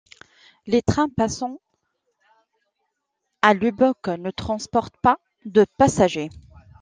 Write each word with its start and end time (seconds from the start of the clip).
Les 0.65 0.81
trains 0.81 1.09
passant 1.09 1.61
à 3.43 3.53
Lubbock 3.53 4.07
ne 4.07 4.31
transportent 4.31 4.97
pas 4.97 5.19
de 5.45 5.63
passagers. 5.77 6.31